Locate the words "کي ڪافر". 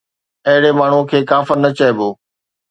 1.11-1.55